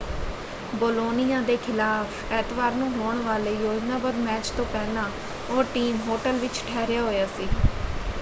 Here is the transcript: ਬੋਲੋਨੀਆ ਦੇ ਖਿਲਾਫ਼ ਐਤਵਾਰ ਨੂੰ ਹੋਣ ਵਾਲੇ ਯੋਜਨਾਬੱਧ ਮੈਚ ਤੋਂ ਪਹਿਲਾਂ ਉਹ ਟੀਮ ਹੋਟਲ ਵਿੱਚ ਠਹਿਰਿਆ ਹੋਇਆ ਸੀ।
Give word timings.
ਬੋਲੋਨੀਆ 0.73 1.41
ਦੇ 1.41 1.57
ਖਿਲਾਫ਼ 1.57 2.31
ਐਤਵਾਰ 2.33 2.71
ਨੂੰ 2.73 2.89
ਹੋਣ 2.93 3.19
ਵਾਲੇ 3.19 3.51
ਯੋਜਨਾਬੱਧ 3.55 4.15
ਮੈਚ 4.19 4.49
ਤੋਂ 4.51 4.65
ਪਹਿਲਾਂ 4.67 5.07
ਉਹ 5.49 5.63
ਟੀਮ 5.73 5.99
ਹੋਟਲ 6.07 6.37
ਵਿੱਚ 6.37 6.63
ਠਹਿਰਿਆ 6.67 7.03
ਹੋਇਆ 7.03 7.27
ਸੀ। 7.37 7.47